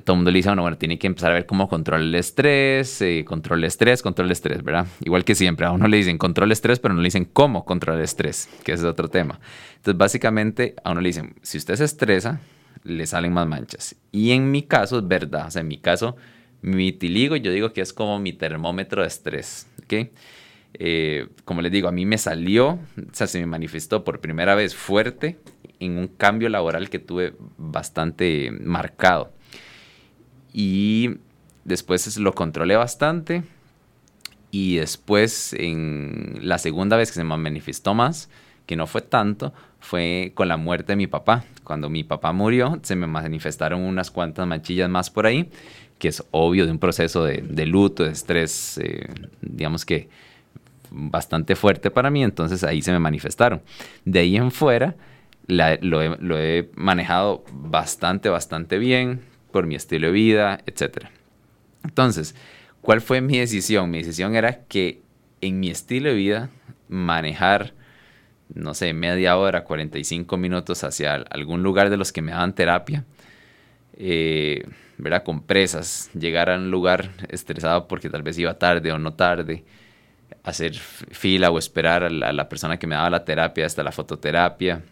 todo 0.00 0.14
el 0.14 0.18
mundo 0.18 0.30
le 0.30 0.38
dice, 0.38 0.48
bueno, 0.48 0.62
bueno, 0.62 0.78
tiene 0.78 0.98
que 0.98 1.06
empezar 1.06 1.32
a 1.32 1.34
ver 1.34 1.46
cómo 1.46 1.68
controla 1.68 2.02
el 2.02 2.14
estrés, 2.14 3.02
eh, 3.02 3.24
control 3.26 3.58
el 3.58 3.64
estrés, 3.64 4.02
control 4.02 4.26
el 4.26 4.32
estrés, 4.32 4.62
¿verdad? 4.62 4.86
Igual 5.04 5.24
que 5.24 5.34
siempre, 5.34 5.66
a 5.66 5.70
uno 5.70 5.86
le 5.86 5.98
dicen 5.98 6.18
control 6.18 6.48
el 6.48 6.52
estrés, 6.52 6.78
pero 6.78 6.94
no 6.94 7.00
le 7.00 7.06
dicen 7.06 7.26
cómo 7.26 7.64
controlar 7.64 8.00
el 8.00 8.04
estrés, 8.04 8.48
que 8.64 8.72
ese 8.72 8.84
es 8.84 8.88
otro 8.88 9.08
tema. 9.08 9.38
Entonces, 9.76 9.98
básicamente, 9.98 10.74
a 10.82 10.92
uno 10.92 11.00
le 11.00 11.10
dicen, 11.10 11.34
si 11.42 11.58
usted 11.58 11.76
se 11.76 11.84
estresa, 11.84 12.40
le 12.84 13.06
salen 13.06 13.32
más 13.32 13.46
manchas. 13.46 13.94
Y 14.10 14.32
en 14.32 14.50
mi 14.50 14.62
caso 14.62 14.98
es 14.98 15.06
verdad, 15.06 15.48
o 15.48 15.50
sea, 15.50 15.60
en 15.60 15.68
mi 15.68 15.78
caso, 15.78 16.16
mi 16.62 16.76
vitiligo 16.76 17.36
yo 17.36 17.52
digo 17.52 17.72
que 17.72 17.82
es 17.82 17.92
como 17.92 18.18
mi 18.18 18.32
termómetro 18.32 19.02
de 19.02 19.08
estrés, 19.08 19.68
¿ok? 19.84 20.08
Eh, 20.74 21.28
como 21.44 21.60
les 21.60 21.70
digo, 21.70 21.88
a 21.88 21.92
mí 21.92 22.06
me 22.06 22.16
salió, 22.16 22.70
o 22.70 22.78
sea, 23.12 23.26
se 23.26 23.40
me 23.40 23.46
manifestó 23.46 24.04
por 24.04 24.20
primera 24.20 24.54
vez 24.54 24.74
fuerte 24.74 25.38
en 25.80 25.98
un 25.98 26.08
cambio 26.08 26.48
laboral 26.48 26.88
que 26.88 26.98
tuve 26.98 27.34
bastante 27.58 28.50
marcado. 28.52 29.32
Y 30.52 31.16
después 31.64 32.16
lo 32.18 32.34
controlé 32.34 32.76
bastante. 32.76 33.42
Y 34.50 34.76
después, 34.76 35.54
en 35.54 36.38
la 36.42 36.58
segunda 36.58 36.96
vez 36.96 37.10
que 37.10 37.14
se 37.14 37.24
me 37.24 37.36
manifestó 37.36 37.94
más, 37.94 38.28
que 38.66 38.76
no 38.76 38.86
fue 38.86 39.00
tanto, 39.00 39.52
fue 39.80 40.32
con 40.34 40.48
la 40.48 40.56
muerte 40.56 40.92
de 40.92 40.96
mi 40.96 41.06
papá. 41.06 41.44
Cuando 41.64 41.88
mi 41.88 42.04
papá 42.04 42.32
murió, 42.32 42.78
se 42.82 42.94
me 42.94 43.06
manifestaron 43.06 43.80
unas 43.80 44.10
cuantas 44.10 44.46
manchillas 44.46 44.90
más 44.90 45.10
por 45.10 45.26
ahí, 45.26 45.50
que 45.98 46.08
es 46.08 46.22
obvio 46.32 46.66
de 46.66 46.72
un 46.72 46.78
proceso 46.78 47.24
de, 47.24 47.66
luto, 47.66 48.04
de 48.04 48.10
estrés, 48.10 48.78
eh, 48.78 49.08
digamos 49.40 49.84
que 49.84 50.08
bastante 50.90 51.56
fuerte 51.56 51.90
para 51.90 52.10
mí, 52.10 52.22
entonces 52.22 52.64
ahí 52.64 52.82
se 52.82 52.92
me 52.92 52.98
manifestaron. 52.98 53.62
De 54.04 54.20
ahí 54.20 54.36
en 54.36 54.50
fuera, 54.50 54.96
lo, 55.46 56.02
he, 56.38 56.70
manejado 56.74 57.44
bastante, 57.52 58.28
bastante 58.28 58.78
bien 58.78 59.20
por 59.52 59.66
mi 59.66 59.76
estilo 59.76 60.08
de 60.08 60.12
vida, 60.12 60.60
etc. 60.66 61.06
Entonces, 61.84 62.34
¿cuál 62.80 63.00
fue 63.00 63.20
mi 63.20 63.38
decisión? 63.38 63.90
Mi 63.90 63.98
decisión 63.98 64.34
era 64.34 64.64
que 64.64 65.02
en 65.40 65.60
mi 65.60 65.70
estilo 65.70 66.08
de 66.08 66.14
vida 66.14 66.50
manejar, 66.88 67.74
no 68.54 68.74
sé, 68.74 68.92
media 68.92 69.36
hora, 69.36 69.64
45 69.64 70.36
minutos 70.36 70.84
hacia 70.84 71.14
algún 71.14 71.62
lugar 71.62 71.90
de 71.90 71.96
los 71.96 72.12
que 72.12 72.22
me 72.22 72.32
daban 72.32 72.54
terapia, 72.54 73.04
eh, 73.94 74.64
¿verdad? 74.98 75.22
Con 75.24 75.42
presas, 75.42 76.10
llegar 76.14 76.50
a 76.50 76.56
un 76.56 76.70
lugar 76.70 77.10
estresado 77.28 77.88
porque 77.88 78.08
tal 78.08 78.22
vez 78.22 78.38
iba 78.38 78.58
tarde 78.58 78.92
o 78.92 78.98
no 78.98 79.14
tarde, 79.14 79.64
hacer 80.44 80.74
fila 80.74 81.50
o 81.50 81.58
esperar 81.58 82.04
a 82.04 82.10
la, 82.10 82.48
persona 82.48 82.78
que 82.78 82.86
me 82.86 82.94
daba 82.94 83.10
la 83.10 83.24
terapia 83.24 83.66
hasta 83.66 83.82
la 83.82 83.92
fototerapia, 83.92 84.82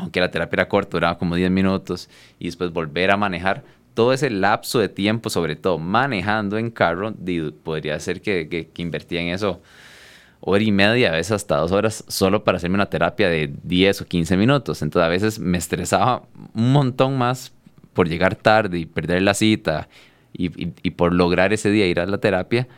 aunque 0.00 0.20
la 0.20 0.30
terapia 0.30 0.56
era 0.56 0.68
corta, 0.68 0.92
duraba 0.92 1.18
como 1.18 1.36
10 1.36 1.50
minutos, 1.50 2.08
y 2.38 2.46
después 2.46 2.72
volver 2.72 3.10
a 3.10 3.16
manejar. 3.16 3.62
Todo 3.94 4.12
ese 4.12 4.30
lapso 4.30 4.78
de 4.78 4.88
tiempo, 4.88 5.30
sobre 5.30 5.56
todo 5.56 5.78
manejando 5.78 6.58
en 6.58 6.70
carro, 6.70 7.12
podría 7.62 7.98
ser 8.00 8.20
que, 8.20 8.48
que, 8.48 8.82
invertía 8.82 9.20
en 9.20 9.28
eso 9.28 9.60
hora 10.40 10.62
y 10.62 10.72
media, 10.72 11.10
a 11.10 11.12
veces 11.12 11.32
hasta 11.32 11.56
dos 11.56 11.72
horas, 11.72 12.04
solo 12.08 12.44
para 12.44 12.56
hacerme 12.56 12.76
una 12.76 12.86
terapia 12.86 13.28
de 13.28 13.52
10 13.62 14.02
o 14.02 14.06
15 14.06 14.36
minutos. 14.36 14.80
Entonces 14.80 15.06
a 15.06 15.08
veces 15.08 15.38
me 15.38 15.58
estresaba 15.58 16.22
un 16.54 16.72
montón 16.72 17.18
más 17.18 17.52
por 17.92 18.08
llegar 18.08 18.36
tarde 18.36 18.78
y 18.78 18.86
perder 18.86 19.22
la 19.22 19.34
cita 19.34 19.88
y 20.32 20.90
por 20.92 21.12
lograr 21.12 21.52
ese 21.52 21.70
día 21.70 21.86
ir 21.86 22.00
a 22.00 22.06
la 22.06 22.18
terapia 22.18 22.68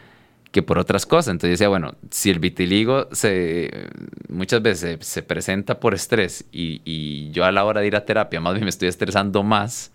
que 0.53 0.63
por 0.63 0.79
otras 0.79 1.07
cosas. 1.07 1.33
Entonces 1.33 1.59
decía, 1.59 1.69
bueno, 1.69 1.95
si 2.11 2.31
el 2.31 2.39
vitiligo 2.39 3.09
se, 3.11 3.89
muchas 4.29 4.63
veces 4.63 5.05
se, 5.05 5.23
presenta 5.23 5.81
por 5.81 5.95
estrés 5.95 6.45
y, 6.53 7.31
yo 7.33 7.45
a 7.45 7.53
la 7.53 7.65
hora 7.65 7.81
de 7.81 7.87
ir 7.87 7.97
a 7.97 8.05
terapia 8.05 8.41
más 8.41 8.53
bien 8.53 8.65
me 8.65 8.71
estoy 8.71 8.89
estresando 8.89 9.43
más, 9.43 9.91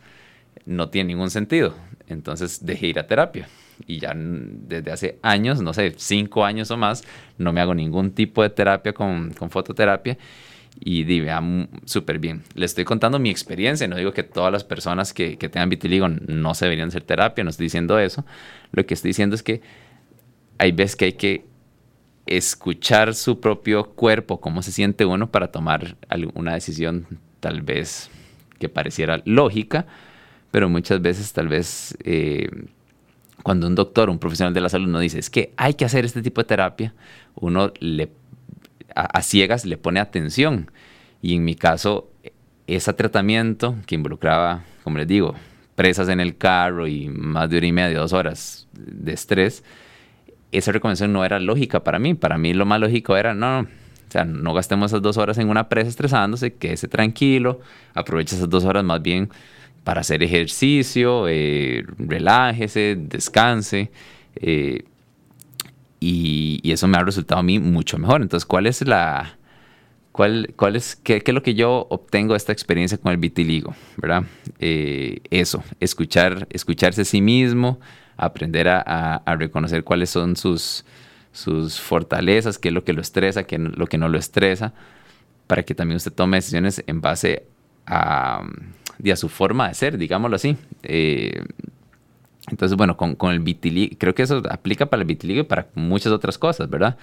no 0.66 0.90
tiene 0.90 1.10
ningún 1.10 1.30
sentido. 1.30 1.76
Entonces 2.08 2.66
dejé 2.66 2.88
ir 2.88 3.00
a 3.00 3.08
terapia. 3.08 3.48
Y 3.86 4.00
ya 4.00 4.14
desde 4.16 4.92
hace 4.92 5.20
años, 5.22 5.62
no 5.62 5.72
sé, 5.74 5.94
cinco 5.98 6.44
años 6.44 6.72
o 6.72 6.78
más, 6.78 7.04
no 7.38 7.54
me 7.54 7.62
hago 7.62 7.76
ningún 7.76 8.12
tipo 8.12 8.42
de 8.42 8.50
terapia 8.50 8.94
con, 8.94 9.32
con 9.32 9.52
fototerapia 9.52 10.18
y 10.80 11.04
vea 11.04 11.42
súper 11.86 12.18
bien. 12.18 12.44
Le 12.56 12.66
estoy 12.66 12.86
contando 12.86 13.20
mi 13.20 13.30
experiencia, 13.30 13.88
no 13.88 13.96
digo 13.96 14.14
que 14.14 14.24
todas 14.24 14.52
las 14.52 14.64
personas 14.64 15.14
que, 15.14 15.38
que 15.38 15.50
tengan 15.50 15.70
vitiligo 15.70 16.08
no 16.08 16.56
se 16.56 16.66
deberían 16.66 16.88
hacer 16.88 17.04
terapia, 17.04 17.44
no 17.44 17.52
estoy 17.52 17.66
diciendo 17.66 18.00
eso. 18.00 18.26
Lo 18.72 18.84
que 18.86 18.96
estoy 18.96 19.10
diciendo 19.10 19.36
es 19.36 19.44
que 19.44 19.62
hay 20.58 20.72
veces 20.72 20.96
que 20.96 21.06
hay 21.06 21.14
que 21.14 21.46
escuchar 22.26 23.14
su 23.14 23.40
propio 23.40 23.92
cuerpo, 23.92 24.40
cómo 24.40 24.62
se 24.62 24.72
siente 24.72 25.06
uno 25.06 25.32
para 25.32 25.52
tomar 25.52 25.96
una 26.34 26.54
decisión 26.54 27.08
tal 27.40 27.62
vez 27.62 28.10
que 28.60 28.70
pareciera 28.70 29.22
lógica, 29.26 29.86
pero 30.52 30.70
muchas 30.70 31.02
veces 31.02 31.32
tal 31.32 31.48
vez 31.48 31.98
eh, 32.04 32.50
cuando 33.44 33.68
un 33.68 33.76
doctor, 33.76 34.10
un 34.10 34.20
profesional 34.20 34.54
de 34.54 34.62
la 34.62 34.70
salud 34.70 34.88
nos 34.88 35.02
dice 35.02 35.20
es 35.20 35.30
que 35.30 35.54
hay 35.58 35.76
que 35.76 35.86
hacer 35.86 36.04
este 36.04 36.22
tipo 36.22 36.42
de 36.42 36.48
terapia, 36.48 36.94
uno 37.36 37.72
a, 38.96 39.22
ciegas 39.22 39.66
le 39.66 39.78
pone 39.78 40.00
atención. 40.00 40.72
Y 41.22 41.36
en 41.36 41.46
mi 41.46 41.56
caso, 41.56 42.10
ese 42.68 42.94
tratamiento 42.94 43.76
que 43.86 43.96
involucraba, 43.96 44.64
como 44.84 44.98
les 44.98 45.08
digo, 45.08 45.36
presas 45.76 46.10
en 46.10 46.20
el 46.20 46.38
carro 46.38 46.88
y 46.88 47.10
más 47.10 47.50
de 47.50 47.58
hora 47.58 47.66
y 47.68 47.72
media, 47.72 48.00
dos 48.00 48.14
horas 48.14 48.68
de 48.74 49.14
estrés, 49.14 49.64
esa 50.51 50.72
recomendación 50.72 51.13
no 51.13 51.25
era 51.25 51.39
lógica 51.39 51.84
para 51.84 52.00
mí. 52.00 52.13
Para 52.13 52.38
mí 52.38 52.54
lo 52.54 52.66
más 52.66 52.80
lógico 52.80 53.18
era, 53.18 53.34
no, 53.34 53.62
o 53.62 54.12
sea, 54.12 54.25
no 54.25 54.54
gastemos 54.54 54.92
esas 54.92 55.01
dos 55.01 55.18
horas 55.18 55.38
en 55.38 55.50
una 55.50 55.70
presa 55.70 55.89
estresándose, 55.89 56.54
quédese 56.54 56.88
tranquilo, 56.88 57.60
aproveche 57.94 58.36
esas 58.36 58.50
dos 58.50 58.63
horas 58.63 58.84
más 58.84 59.01
bien 59.01 59.30
para 59.84 60.01
hacer 60.01 60.22
ejercicio, 60.24 61.27
eh, 61.30 61.86
relájese, 61.98 62.98
descanse. 63.00 63.89
Eh, 64.36 64.84
y, 66.00 66.60
eso 66.72 66.88
me 66.88 66.98
ha 66.98 67.04
resultado 67.04 67.39
a 67.39 67.44
mí 67.44 67.60
mucho 67.60 67.98
mejor. 67.98 68.22
Entonces, 68.22 68.46
¿cuál 68.46 68.68
es 68.68 68.86
la... 68.86 69.38
¿Cuál, 70.12 70.54
cuál 70.56 70.75
es, 70.75 70.96
qué, 70.96 71.22
es 71.24 71.34
lo 71.34 71.44
que 71.44 71.54
yo 71.54 71.86
obtengo 71.89 72.34
de 72.34 72.38
esta 72.38 72.51
experiencia 72.51 72.98
con 72.98 73.12
el 73.12 73.18
vitiligo? 73.18 73.75
¿Verdad? 73.98 74.24
Eh, 74.60 75.20
eso, 75.30 75.63
escuchar, 75.80 76.48
escucharse 76.50 77.04
a 77.04 77.06
sí 77.06 77.22
mismo, 77.22 77.80
aprender 78.17 78.67
a, 78.67 79.21
reconocer 79.38 79.83
cuáles 79.83 80.09
son 80.09 80.36
sus, 80.36 80.83
sus 81.31 81.79
fortalezas, 81.79 82.57
qué 82.57 82.69
es 82.69 82.74
lo 82.74 82.83
que 82.83 82.93
lo 82.93 83.01
estresa, 83.01 83.43
qué 83.43 83.55
es 83.55 83.62
lo 83.62 83.88
que 83.88 83.97
no 83.97 84.09
lo 84.09 84.17
estresa, 84.17 84.74
para 85.45 85.63
que 85.63 85.75
también 85.75 85.97
usted 85.97 86.12
tome 86.12 86.38
decisiones 86.38 86.83
en 86.88 87.01
base 87.01 87.45
a, 87.86 88.43
su 89.15 89.29
forma 89.29 89.69
de 89.69 89.74
ser, 89.75 89.97
digámoslo 89.97 90.36
así. 90.36 90.57
Eh, 90.83 91.43
entonces, 92.50 92.77
bueno, 92.77 92.97
con, 92.97 93.15
con 93.15 93.31
el 93.31 93.39
vitiligo, 93.39 93.95
creo 93.97 94.15
que 94.15 94.24
eso 94.24 94.41
aplica 94.50 94.86
para 94.86 95.01
el 95.01 95.07
vitiligo 95.07 95.41
y 95.41 95.43
para 95.43 95.67
muchas 95.75 96.12
otras 96.12 96.38
cosas, 96.38 96.69
¿verdad? 96.69 96.97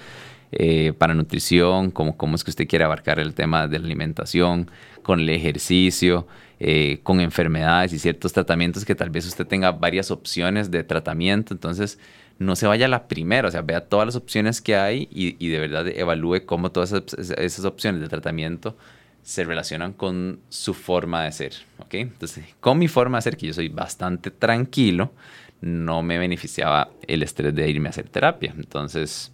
Eh, 0.52 0.92
para 0.96 1.14
nutrición, 1.14 1.90
cómo, 1.90 2.16
cómo 2.16 2.36
es 2.36 2.44
que 2.44 2.50
usted 2.50 2.68
quiere 2.68 2.84
abarcar 2.84 3.18
el 3.18 3.34
tema 3.34 3.66
de 3.66 3.78
la 3.78 3.86
alimentación, 3.86 4.70
con 5.02 5.20
el 5.20 5.28
ejercicio, 5.28 6.26
eh, 6.60 7.00
con 7.02 7.20
enfermedades 7.20 7.92
y 7.92 7.98
ciertos 7.98 8.32
tratamientos 8.32 8.84
que 8.84 8.94
tal 8.94 9.10
vez 9.10 9.26
usted 9.26 9.46
tenga 9.46 9.72
varias 9.72 10.10
opciones 10.10 10.70
de 10.70 10.84
tratamiento. 10.84 11.52
Entonces, 11.52 11.98
no 12.38 12.56
se 12.56 12.66
vaya 12.66 12.86
a 12.86 12.88
la 12.88 13.06
primera, 13.08 13.48
o 13.48 13.50
sea, 13.50 13.62
vea 13.62 13.80
todas 13.82 14.06
las 14.06 14.16
opciones 14.16 14.60
que 14.60 14.76
hay 14.76 15.08
y, 15.10 15.48
de 15.48 15.58
verdad 15.58 15.86
evalúe 15.88 16.44
cómo 16.46 16.72
todas 16.72 16.92
esas, 16.92 17.64
opciones 17.64 18.00
de 18.00 18.08
tratamiento 18.08 18.76
se 19.22 19.44
relacionan 19.44 19.92
con 19.92 20.40
su 20.48 20.74
forma 20.74 21.24
de 21.24 21.32
ser, 21.32 21.54
¿ok? 21.78 21.94
Entonces, 21.94 22.44
con 22.60 22.78
mi 22.78 22.88
forma 22.88 23.18
de 23.18 23.22
ser, 23.22 23.36
que 23.36 23.46
yo 23.46 23.54
soy 23.54 23.68
bastante 23.68 24.30
tranquilo, 24.30 25.12
no 25.60 26.02
me 26.02 26.18
beneficiaba 26.18 26.90
el 27.06 27.22
estrés 27.22 27.54
de 27.54 27.70
irme 27.70 27.88
a 27.88 27.90
hacer 27.90 28.08
terapia. 28.08 28.52
Entonces, 28.56 29.32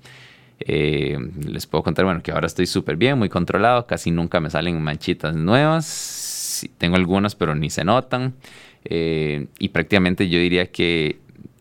eh, 0.61 1.19
les 1.45 1.67
puedo 1.67 1.83
contar, 1.83 2.05
bueno, 2.05 2.23
que 2.23 2.31
ahora 2.31 2.47
estoy 2.47 2.67
súper 2.67 2.97
bien, 2.97 3.19
muy 3.19 3.29
controlado, 3.29 3.87
casi 3.87 4.11
nunca 4.11 4.41
me 4.41 4.51
salen 4.51 4.81
manchitas 4.81 5.35
nuevas, 5.35 5.87
tengo 6.69 6.97
algunas, 6.97 7.35
pero 7.35 7.55
ni 7.55 7.71
se 7.71 7.85
notan. 7.85 8.35
Eh, 8.85 9.47
y 9.59 9.69
prácticamente 9.71 10.29
yo 10.29 10.39
diría 10.39 10.71
que 10.71 11.19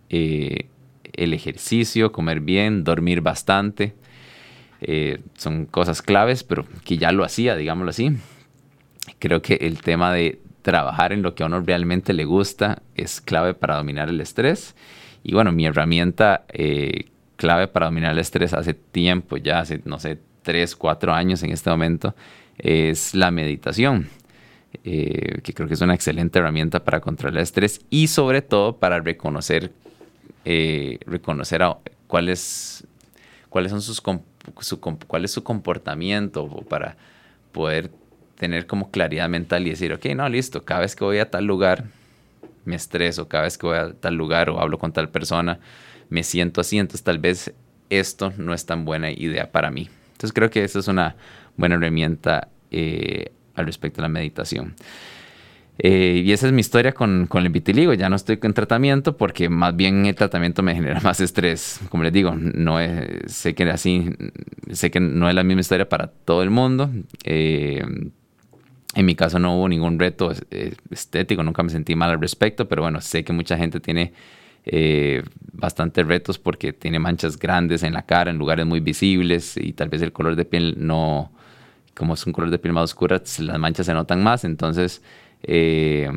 eh, 0.10 0.68
el 1.14 1.34
ejercicio, 1.34 2.12
comer 2.12 2.40
bien, 2.40 2.84
dormir 2.84 3.22
bastante, 3.22 3.96
son 5.36 5.66
cosas 5.66 6.02
claves, 6.02 6.46
pero 6.46 6.66
que 6.86 6.98
ya 6.98 7.12
lo 7.12 7.26
hacía, 7.26 7.58
digámoslo 7.58 7.90
así. 7.90 8.16
Creo 9.20 9.42
que 9.42 9.56
el 9.56 9.82
tema 9.82 10.14
de 10.14 10.40
trabajar 10.62 11.12
en 11.12 11.22
lo 11.22 11.36
que 11.36 11.44
a 11.44 11.48
uno 11.48 11.60
realmente 11.60 12.14
le 12.14 12.24
gusta 12.24 12.82
es 12.96 13.20
clave 13.20 13.54
para 13.54 13.76
dominar 13.76 14.08
el 14.08 14.22
estrés. 14.22 14.78
Y 15.22 15.34
bueno, 15.34 15.52
mi 15.52 15.66
herramienta 15.66 16.46
clave 17.40 17.68
para 17.68 17.88
dominar 17.88 18.12
el 18.12 18.20
estrés 18.20 18.54
hace 18.54 18.74
tiempo, 18.74 19.38
ya 19.38 19.60
hace, 19.60 19.82
no 19.86 19.98
sé, 20.00 20.20
tres, 20.44 20.76
cuatro 20.76 21.14
años 21.14 21.42
en 21.42 21.52
este 21.52 21.70
momento, 21.70 22.14
es 22.58 23.16
la 23.16 23.32
meditación. 23.32 24.10
Eh, 24.84 25.42
que 25.42 25.54
creo 25.54 25.68
que 25.68 25.74
es 25.74 25.82
una 25.82 25.96
excelente 25.96 26.38
herramienta 26.38 26.84
para 26.84 27.02
controlar 27.02 27.38
el 27.38 27.44
estrés 27.44 27.82
y 27.90 28.08
sobre 28.08 28.44
todo 28.44 28.78
para 28.78 29.00
reconocer, 29.00 29.72
eh, 30.46 31.00
reconocer 31.08 31.64
cuáles 32.08 32.54
son 33.52 33.82
sus, 33.82 34.02
su, 34.60 34.80
cuál 34.80 35.26
es 35.26 35.32
su 35.32 35.44
comportamiento 35.44 36.48
para 36.70 36.98
poder 37.52 37.90
tener 38.38 38.68
como 38.68 38.92
claridad 38.92 39.28
mental 39.28 39.66
y 39.66 39.72
decir, 39.72 39.92
ok, 39.92 40.06
no, 40.16 40.30
listo, 40.30 40.64
cada 40.64 40.82
vez 40.82 40.96
que 40.96 41.04
voy 41.04 41.18
a 41.18 41.30
tal 41.30 41.46
lugar, 41.46 41.86
me 42.64 42.76
estreso, 42.76 43.28
cada 43.28 43.46
vez 43.46 43.58
que 43.58 43.66
voy 43.66 43.78
a 43.78 43.94
tal 43.94 44.16
lugar 44.16 44.52
o 44.52 44.60
hablo 44.60 44.78
con 44.78 44.94
tal 44.94 45.10
persona, 45.10 45.60
me 46.10 46.24
siento 46.24 46.62
así, 46.62 46.78
entonces 46.78 47.04
tal 47.04 47.18
vez 47.18 47.54
esto 47.90 48.32
no 48.38 48.54
es 48.54 48.66
tan 48.66 48.86
buena 48.86 49.12
idea 49.12 49.52
para 49.52 49.72
mí. 49.72 49.90
Entonces 50.12 50.32
creo 50.32 50.50
que 50.50 50.64
esa 50.64 50.80
es 50.80 50.88
una 50.88 51.16
buena 51.58 51.76
herramienta 51.76 52.50
eh, 52.72 53.32
al 53.60 53.66
respecto 53.66 53.98
de 53.98 54.04
la 54.04 54.10
meditación. 54.10 54.76
Eh, 55.82 56.24
y 56.26 56.34
esa 56.34 56.48
es 56.48 56.52
mi 56.54 56.60
historia 56.60 56.92
con, 56.92 57.26
con, 57.28 57.46
el 57.46 57.50
vitiligo. 57.50 57.94
Ya 57.94 58.10
no 58.10 58.18
estoy 58.18 58.38
en 58.42 58.54
tratamiento 58.54 59.16
porque 59.16 59.48
más 59.48 59.76
bien 59.76 60.06
el 60.06 60.16
tratamiento 60.16 60.62
me 60.62 60.76
genera 60.76 61.00
más 61.00 61.22
estrés. 61.22 61.80
Como 61.90 62.04
les 62.04 62.12
digo, 62.12 62.36
no 62.36 62.80
es, 62.80 63.32
sé 63.32 63.56
que 63.56 63.64
así, 63.64 64.10
sé 64.72 64.92
que 64.92 65.00
no 65.00 65.30
es 65.30 65.36
la 65.36 65.44
misma 65.44 65.62
historia 65.62 65.88
para 65.88 66.08
todo 66.08 66.44
el 66.44 66.50
mundo. 66.50 66.90
Eh, 67.24 67.84
en 68.96 69.06
mi 69.06 69.16
caso 69.16 69.40
no 69.40 69.56
hubo 69.56 69.70
ningún 69.70 70.00
reto 70.00 70.34
estético, 70.90 71.44
nunca 71.44 71.62
me 71.64 71.70
sentí 71.70 71.96
mal 71.96 72.10
al 72.10 72.20
respecto, 72.20 72.68
pero 72.68 72.82
bueno, 72.82 73.00
sé 73.02 73.24
que 73.24 73.32
mucha 73.32 73.56
gente 73.56 73.80
tiene 73.80 74.14
eh, 74.66 75.24
bastantes 75.54 76.06
retos 76.06 76.40
porque 76.40 76.74
tiene 76.74 77.00
manchas 77.00 77.38
grandes 77.38 77.84
en 77.84 77.94
la 77.94 78.02
cara, 78.04 78.32
en 78.32 78.38
lugares 78.38 78.66
muy 78.66 78.80
visibles 78.80 79.58
y 79.58 79.74
tal 79.74 79.90
vez 79.90 80.02
el 80.02 80.12
color 80.12 80.36
de 80.36 80.46
piel 80.46 80.76
no, 80.80 81.32
como 82.00 82.14
es 82.14 82.26
un 82.26 82.32
color 82.32 82.50
de 82.50 82.58
piel 82.58 82.74
más 82.74 82.86
oscura, 82.86 83.22
las 83.40 83.60
manchas 83.60 83.86
se 83.86 83.94
notan 83.94 84.24
más, 84.24 84.46
entonces 84.46 85.04
eh, 85.44 86.10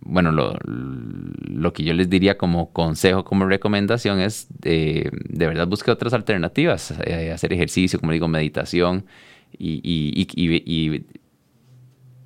bueno, 0.00 0.32
lo, 0.32 1.72
que 1.72 1.84
yo 1.84 1.92
les 1.92 2.08
diría 2.08 2.38
como 2.38 2.72
consejo, 2.72 3.22
como 3.22 3.44
recomendación 3.44 4.20
es 4.20 4.48
eh, 4.62 5.10
de 5.12 5.46
verdad 5.46 5.66
busque 5.68 5.90
otras 5.90 6.14
alternativas, 6.14 6.94
eh, 7.04 7.30
hacer 7.30 7.52
ejercicio, 7.52 8.00
como 8.00 8.12
digo, 8.12 8.26
meditación 8.26 9.04
y, 9.56 9.80
y, 9.84 10.26
y, 10.34 11.04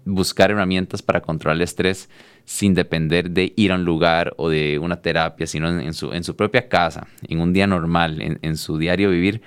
buscar 0.04 0.52
herramientas 0.52 1.02
para 1.02 1.20
controlar 1.20 1.56
el 1.56 1.62
estrés 1.62 2.08
sin 2.44 2.74
depender 2.74 3.30
de 3.30 3.52
ir 3.56 3.72
a 3.72 3.74
un 3.74 3.84
lugar 3.84 4.32
o 4.36 4.48
de 4.48 4.78
una 4.78 5.02
terapia, 5.02 5.48
sino 5.48 5.80
en, 5.80 5.92
su, 5.92 6.12
en 6.12 6.22
su 6.22 6.36
propia 6.36 6.68
casa, 6.68 7.08
en 7.26 7.40
un 7.40 7.52
día 7.52 7.66
normal, 7.66 8.22
en, 8.22 8.38
en 8.42 8.56
su 8.56 8.78
diario 8.78 9.10
vivir, 9.10 9.42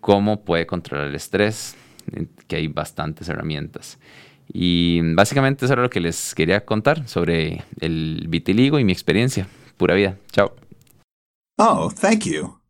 cómo 0.00 0.44
puede 0.44 0.66
controlar 0.66 1.08
el 1.08 1.14
estrés, 1.14 1.76
que 2.46 2.56
hay 2.56 2.68
bastantes 2.68 3.28
herramientas. 3.28 3.98
Y 4.52 5.00
básicamente 5.14 5.64
eso 5.64 5.74
era 5.74 5.82
lo 5.82 5.90
que 5.90 6.00
les 6.00 6.34
quería 6.34 6.64
contar 6.64 7.08
sobre 7.08 7.62
el 7.80 8.26
vitiligo 8.28 8.78
y 8.78 8.84
mi 8.84 8.92
experiencia. 8.92 9.46
Pura 9.76 9.94
vida. 9.94 10.18
Chao. 10.30 10.54
Oh, 11.58 11.90
thank 11.90 12.24
you. 12.24 12.61